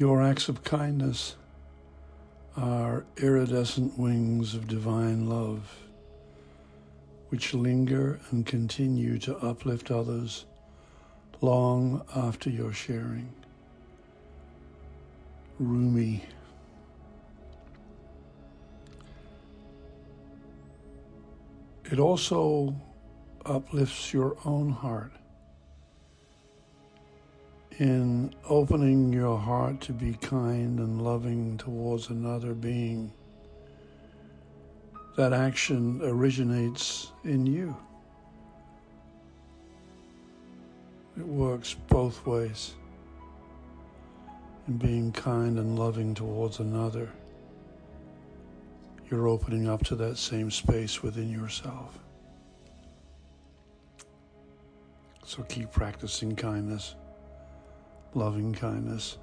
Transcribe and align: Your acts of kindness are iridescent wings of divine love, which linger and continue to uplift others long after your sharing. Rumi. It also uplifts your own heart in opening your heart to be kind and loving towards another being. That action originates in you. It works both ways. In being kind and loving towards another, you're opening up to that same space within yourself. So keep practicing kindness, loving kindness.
Your 0.00 0.22
acts 0.22 0.48
of 0.48 0.64
kindness 0.64 1.36
are 2.56 3.04
iridescent 3.18 3.98
wings 3.98 4.54
of 4.54 4.66
divine 4.66 5.28
love, 5.28 5.76
which 7.28 7.52
linger 7.52 8.18
and 8.30 8.46
continue 8.46 9.18
to 9.18 9.36
uplift 9.36 9.90
others 9.90 10.46
long 11.42 12.02
after 12.16 12.48
your 12.48 12.72
sharing. 12.72 13.30
Rumi. 15.58 16.24
It 21.92 21.98
also 21.98 22.74
uplifts 23.44 24.14
your 24.14 24.38
own 24.46 24.70
heart 24.70 25.12
in 27.80 28.34
opening 28.46 29.10
your 29.10 29.38
heart 29.38 29.80
to 29.80 29.92
be 29.92 30.12
kind 30.20 30.78
and 30.78 31.00
loving 31.00 31.56
towards 31.56 32.10
another 32.10 32.52
being. 32.52 33.10
That 35.16 35.32
action 35.32 35.98
originates 36.02 37.10
in 37.24 37.46
you. 37.46 37.74
It 41.16 41.26
works 41.26 41.74
both 41.88 42.26
ways. 42.26 42.74
In 44.68 44.76
being 44.76 45.10
kind 45.12 45.58
and 45.58 45.78
loving 45.78 46.14
towards 46.14 46.58
another, 46.60 47.10
you're 49.10 49.26
opening 49.26 49.68
up 49.68 49.84
to 49.86 49.96
that 49.96 50.18
same 50.18 50.50
space 50.50 51.02
within 51.02 51.30
yourself. 51.30 51.98
So 55.24 55.42
keep 55.44 55.72
practicing 55.72 56.36
kindness, 56.36 56.94
loving 58.14 58.52
kindness. 58.52 59.18